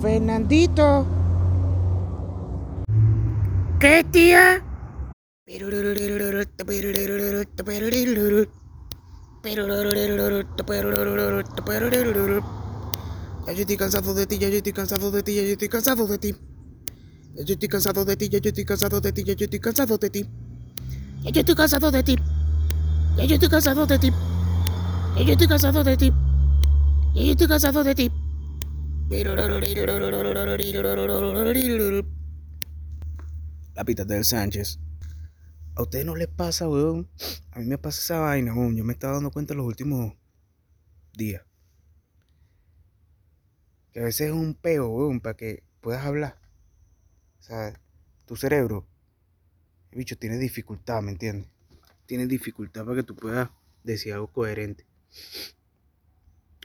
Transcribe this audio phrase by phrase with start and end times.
[0.00, 1.06] Fernandito.
[3.80, 4.62] ¿Qué, tía?
[13.46, 15.68] Ya yo estoy cansado de ti, ya yo estoy cansado de ti, ya yo estoy
[15.68, 16.34] cansado de ti.
[17.34, 19.60] Ya yo estoy cansado de ti, ya yo estoy cansado de ti, ya yo estoy
[19.60, 20.24] cansado de ti.
[21.24, 22.16] Ya yo estoy cansado de ti.
[23.16, 24.12] Ya yo estoy cansado de ti.
[25.16, 26.12] Ya yo estoy cansado de ti.
[27.14, 28.10] Ya yo estoy cansado de ti.
[33.76, 34.80] Lapita del Sánchez.
[35.76, 37.08] ¿A ustedes no les pasa, weón?
[37.52, 38.74] A mí me pasa esa vaina, weón.
[38.74, 40.14] Yo me estaba dando cuenta los últimos
[41.12, 41.42] días.
[43.92, 46.40] Que a veces es un peo, weón, para que puedas hablar.
[47.38, 47.80] O sea,
[48.26, 48.84] tu cerebro,
[49.92, 51.48] el bicho, tiene dificultad, ¿me entiendes?
[52.06, 53.50] Tiene dificultad para que tú puedas
[53.84, 54.84] decir algo coherente.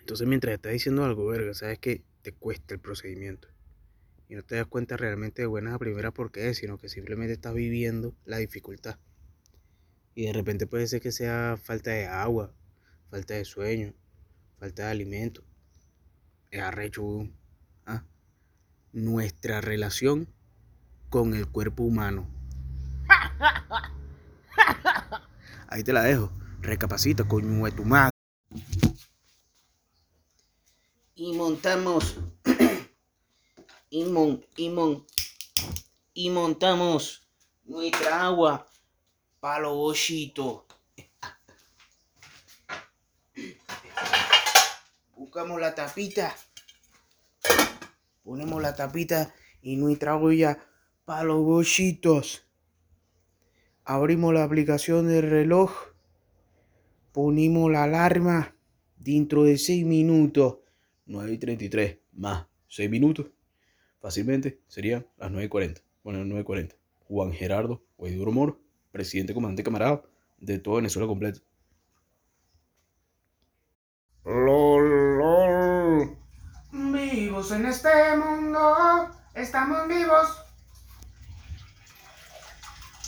[0.00, 3.48] Entonces, mientras estás diciendo algo, verga, sabes que te cuesta el procedimiento.
[4.28, 6.88] Y no te das cuenta realmente de buenas a primeras por qué es, sino que
[6.88, 8.98] simplemente estás viviendo la dificultad.
[10.14, 12.52] Y de repente puede ser que sea falta de agua,
[13.10, 13.94] falta de sueño,
[14.58, 15.44] falta de alimento.
[16.50, 17.28] Es arrecho.
[17.86, 18.04] ¿Ah?
[18.92, 20.28] Nuestra relación
[21.08, 22.28] con el cuerpo humano.
[25.68, 26.32] Ahí te la dejo.
[26.60, 28.10] Recapacita, coño de tu madre.
[31.14, 32.16] Y montamos.
[33.90, 35.04] y, mon, y, mon,
[36.14, 37.28] y montamos
[37.64, 38.68] nuestra agua
[39.40, 40.62] para los bollitos.
[45.16, 46.36] Buscamos la tapita.
[48.22, 50.56] Ponemos la tapita y nuestra olla
[51.04, 52.44] para los bollitos.
[53.84, 55.72] Abrimos la aplicación del reloj.
[57.10, 58.54] Ponemos la alarma
[58.96, 60.58] dentro de 6 minutos.
[61.10, 63.26] 9 y 33 más 6 minutos.
[64.00, 65.80] Fácilmente serían las 9 y 40.
[66.04, 66.76] Bueno, 9 y 40.
[67.00, 68.60] Juan Gerardo Guaiduro Moro,
[68.92, 70.02] presidente comandante camarada
[70.38, 71.40] de todo Venezuela completo.
[74.24, 76.16] LOL, LOL.
[76.72, 80.28] Vivos en este mundo, estamos vivos.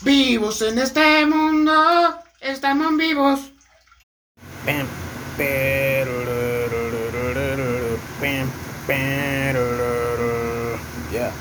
[0.03, 1.71] Vivos en este mundo,
[2.41, 3.53] estamos vivos.
[5.37, 6.22] Perurururu,
[11.11, 11.31] yeah.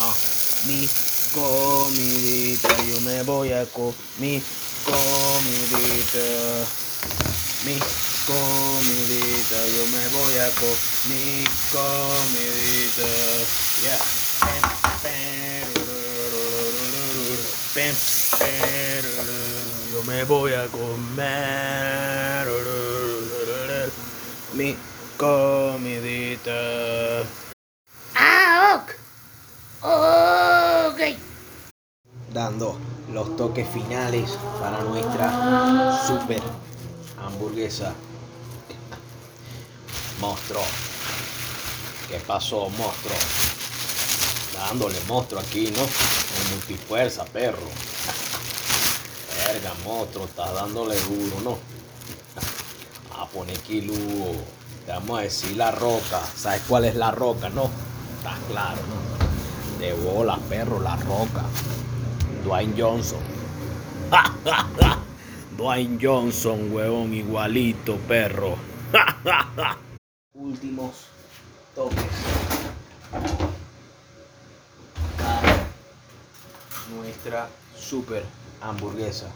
[0.00, 0.14] Ah,
[0.66, 0.88] mi
[1.32, 4.42] comidita, yo me voy a comer mi
[4.84, 6.26] comidita.
[7.64, 7.78] Mi
[8.26, 13.06] comidita, yo me voy a comer mi comidita.
[13.84, 14.24] Yeah.
[19.94, 22.48] Yo me voy a comer
[24.54, 24.76] mi
[25.16, 26.50] comidita.
[28.16, 28.90] ¡Ah, ok!
[30.90, 31.00] Ok.
[32.32, 32.76] Dando
[33.12, 36.42] los toques finales para nuestra super
[37.24, 37.94] hamburguesa.
[40.18, 40.64] Monstruo.
[42.08, 43.16] ¿Qué pasó, monstruo?
[44.54, 45.82] Dándole monstruo aquí, ¿no?
[45.82, 47.68] Con multifuerza, perro.
[49.54, 51.58] Verga, monstruo, estás dándole duro, ¿no?
[53.16, 53.94] A poner kilo.
[54.84, 56.20] Te vamos a decir la roca.
[56.34, 57.70] ¿Sabes cuál es la roca, no?
[58.16, 59.78] Está claro, ¿no?
[59.78, 61.44] De bola, perro, la roca.
[62.42, 63.20] Dwayne Johnson.
[65.56, 68.56] Dwayne Johnson, huevón, igualito, perro.
[70.34, 70.94] Últimos
[71.76, 72.04] toques.
[75.16, 75.64] Para
[76.96, 77.48] nuestra
[77.78, 78.24] super
[78.68, 79.26] hamburguesa.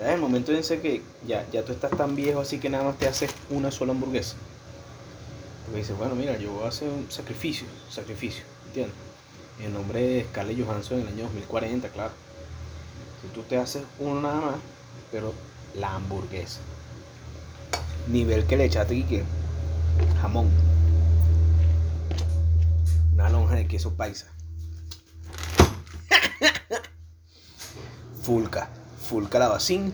[0.00, 2.98] Es el momento en que ya, ya tú estás tan viejo así que nada más
[2.98, 4.36] te haces una sola hamburguesa.
[5.64, 8.94] Porque dices, bueno, mira, yo voy a hacer un sacrificio, sacrificio, ¿entiendes?
[9.60, 12.12] En nombre de Scarlett Johansson en el año 2040, claro.
[13.20, 14.54] Si tú te haces uno nada más,
[15.12, 15.34] pero
[15.74, 16.60] la hamburguesa.
[18.08, 19.24] Nivel que le echaste aquí que
[20.20, 20.48] jamón.
[23.12, 24.26] Una lonja de queso paisa.
[28.30, 28.68] Fulca.
[29.08, 29.92] Full calabacín.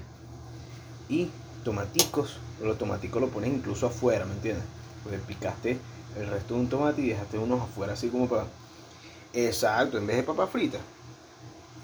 [1.09, 1.31] Y
[1.65, 2.37] tomaticos.
[2.63, 4.63] Los tomaticos lo pones incluso afuera, ¿me entiendes?
[5.03, 5.79] Porque picaste
[6.19, 8.45] el resto de un tomate y dejaste unos afuera así como para...
[9.33, 10.77] Exacto, en vez de papa frita.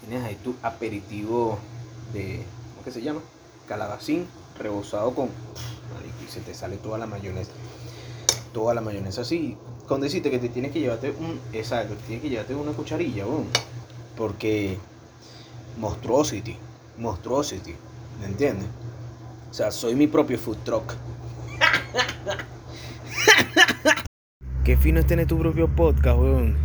[0.01, 1.57] Tienes ahí tu aperitivo
[2.13, 2.43] de...
[2.73, 3.21] ¿Cómo que se llama?
[3.67, 4.27] Calabacín
[4.59, 5.29] rebozado con...
[5.29, 7.51] Y se te sale toda la mayonesa.
[8.53, 9.57] Toda la mayonesa así.
[9.87, 11.39] Con decirte que te tienes que llevarte un...
[11.51, 13.25] Exacto, tienes que llevarte una cucharilla.
[14.15, 14.77] Porque
[15.77, 16.57] monstruosity,
[16.97, 17.75] monstruosity,
[18.19, 18.67] ¿me entiendes?
[19.49, 20.93] O sea, soy mi propio food truck.
[24.63, 26.55] Qué fino es tener tu propio podcast, weón.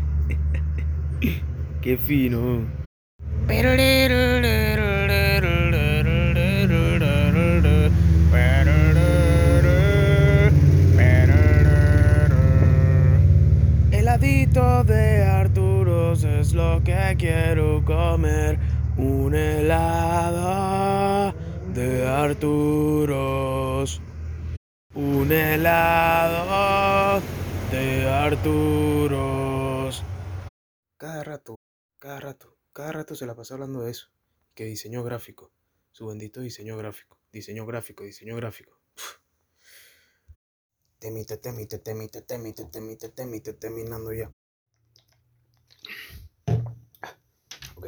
[1.82, 2.60] Qué fino.
[13.90, 18.57] Heladito de Arturos es lo que quiero comer.
[18.99, 20.93] Un helado
[21.73, 24.00] de Arturos.
[24.93, 27.23] Un helado
[27.71, 30.03] de Arturos.
[30.97, 31.55] Cada rato,
[32.00, 34.09] cada rato, cada rato se la pasa hablando de eso.
[34.56, 35.53] Que diseño gráfico.
[35.93, 37.21] Su bendito diseño gráfico.
[37.31, 38.81] Diseño gráfico, diseño gráfico.
[40.99, 44.33] Temite, temite, temite, temite, temite, temite, terminando ya.
[47.77, 47.87] Ok.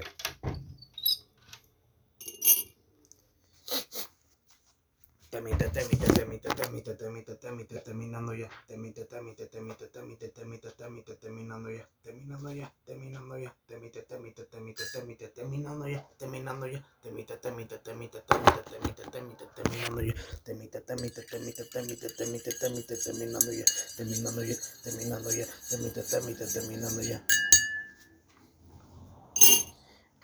[5.31, 8.51] Temite, temite, temite, temite, temite, temite, terminando ya.
[8.67, 11.87] Temite, temite, temite, temite, temite, temite, terminando ya.
[12.03, 13.55] Terminando ya, terminando ya.
[13.69, 16.03] Temite, temite, temite, temite, terminando ya.
[16.19, 16.83] Terminando ya.
[17.01, 20.15] Temite, temite, temite, temite, temite, temite, terminando ya.
[20.43, 23.65] Temite, temite, temite, temite, temite, temite, terminando ya.
[23.97, 25.47] Terminando ya, terminando ya.
[25.71, 27.23] Temite, temite, terminando ya.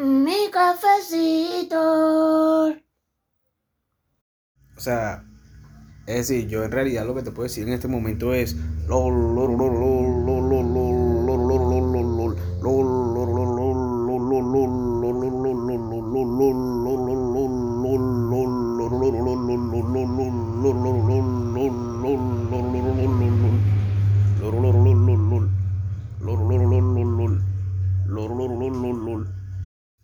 [0.02, 1.78] Mi cafecito.
[4.86, 5.24] Sea,
[6.06, 8.56] es decir, yo en realidad lo que te puedo decir en este momento es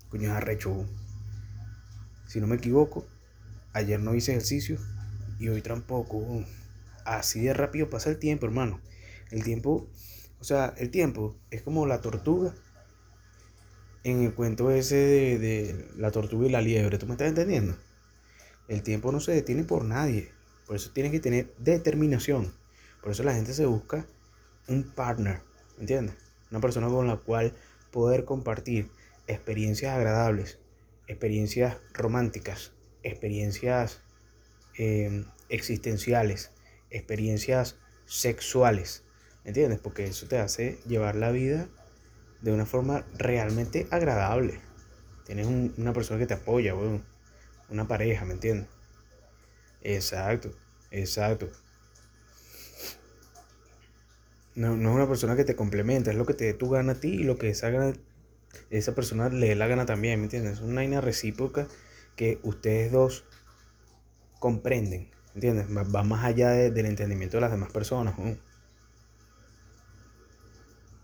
[0.09, 0.85] Coño, es arrecho.
[2.27, 3.07] Si no me equivoco,
[3.73, 4.79] ayer no hice ejercicio
[5.39, 6.45] y hoy tampoco.
[7.05, 8.81] Así de rápido pasa el tiempo, hermano.
[9.31, 9.89] El tiempo,
[10.39, 12.55] o sea, el tiempo es como la tortuga
[14.05, 16.99] en el cuento ese de, de la tortuga y la liebre.
[16.99, 17.77] ¿Tú me estás entendiendo?
[18.69, 20.31] El tiempo no se detiene por nadie.
[20.67, 22.53] Por eso tienes que tener determinación.
[23.03, 24.07] Por eso la gente se busca
[24.69, 25.43] un partner,
[25.77, 26.15] ¿me entiendes?
[26.51, 27.53] Una persona con la cual
[27.91, 28.91] poder compartir
[29.27, 30.59] experiencias agradables,
[31.09, 32.73] experiencias románticas,
[33.03, 34.01] experiencias
[34.79, 36.53] eh, existenciales,
[36.91, 37.77] experiencias
[38.07, 39.05] sexuales,
[39.45, 39.81] ¿me entiendes?
[39.81, 41.69] Porque eso te hace llevar la vida
[42.43, 44.61] de una forma realmente agradable.
[45.27, 46.75] Tienes un- una persona que te apoya.
[47.71, 48.69] Una pareja, ¿me entiendes?
[49.83, 50.51] Exacto,
[50.91, 51.51] exacto.
[54.55, 56.93] No, no es una persona que te complementa, es lo que te dé tu gana
[56.93, 57.95] a ti y lo que esa, gana-
[58.71, 60.55] esa persona le dé la gana también, ¿me entiendes?
[60.55, 61.69] Es una vaina recíproca
[62.43, 63.25] ustedes dos
[64.39, 65.67] comprenden, ¿entiendes?
[65.95, 68.15] Va, más allá de- del entendimiento de las demás personas.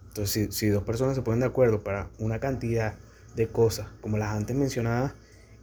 [0.08, 2.94] Entonces, si, si dos personas se ponen de acuerdo para una cantidad
[3.36, 5.14] de cosas, como las antes mencionadas,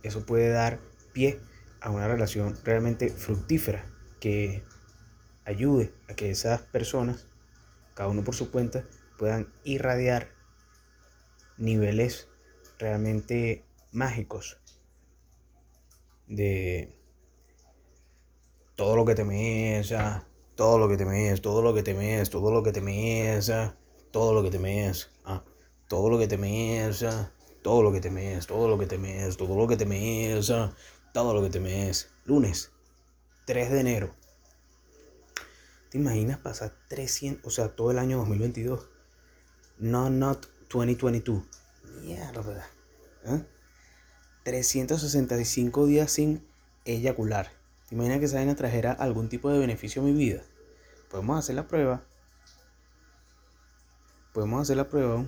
[0.04, 0.80] eso puede dar
[1.14, 1.40] pie
[1.82, 3.86] a una relación realmente fructífera
[4.20, 4.64] que
[5.46, 7.28] ayude a que esas personas,
[7.96, 8.86] cada uno por su cuenta,
[9.18, 10.30] puedan irradiar
[11.58, 12.30] niveles
[12.80, 14.58] realmente mágicos
[16.28, 16.94] de
[18.76, 22.30] todo lo que te mesa, todo lo que te mes, todo lo que te mes,
[22.30, 23.78] todo lo que te mesa,
[24.12, 25.44] todo lo que te mes, ah,
[25.88, 29.38] todo lo que te mesa, todo lo que te mes, todo lo que te mes,
[29.38, 30.76] todo lo que te mesa,
[31.14, 32.12] todo lo que te mes.
[32.26, 32.72] Lunes,
[33.46, 34.16] 3 de enero.
[35.90, 38.90] ¿Te imaginas pasar 300, o sea, todo el año 2022?
[39.78, 41.44] No, not 2022.
[42.02, 42.68] Mierda.
[43.26, 43.46] ¿eh?
[44.46, 46.48] 365 días sin
[46.86, 47.52] eyacular.
[47.90, 50.44] ¿Te imaginas que esa vaina trajera algún tipo de beneficio a mi vida?
[51.10, 52.04] Podemos hacer la prueba.
[54.34, 55.26] Podemos hacer la prueba.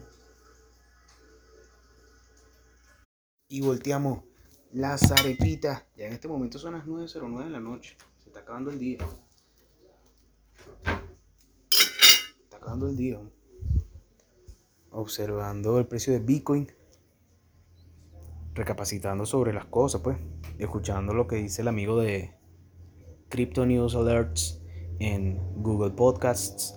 [3.47, 4.23] Y volteamos
[4.71, 5.83] las arepitas.
[5.95, 7.97] Ya en este momento son las 9.09 de la noche.
[8.19, 8.99] Se está acabando el día.
[12.43, 13.19] Está acabando el día.
[14.91, 16.71] Observando el precio de Bitcoin.
[18.57, 20.17] Recapacitando sobre las cosas, pues.
[20.57, 22.35] Escuchando lo que dice el amigo de
[23.29, 24.59] Crypto News Alerts
[24.97, 26.75] en Google Podcasts.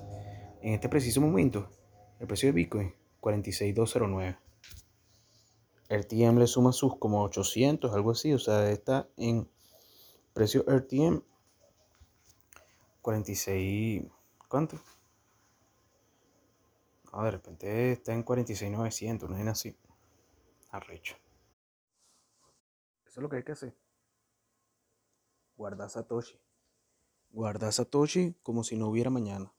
[0.60, 1.70] En este preciso momento,
[2.18, 4.36] el precio de Bitcoin, 46.209.
[5.88, 8.34] El TM le suma sus como 800, algo así.
[8.34, 9.48] O sea, está en
[10.34, 11.22] precio RTM
[13.00, 14.02] 46.
[14.48, 14.78] ¿Cuánto?
[17.10, 19.74] De repente está en 46.900, no es así.
[20.72, 21.16] Arrecho.
[23.10, 23.76] Eso es lo que hay que hacer.
[25.56, 26.40] Guarda Satoshi.
[27.30, 29.52] Guarda Satoshi como si no hubiera mañana.